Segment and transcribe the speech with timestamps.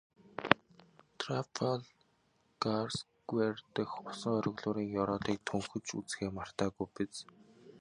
[1.19, 7.13] Трафальгарсквер дэх усан оргилуурын ёроолыг төнхөж үзэхээ мартаагүй биз?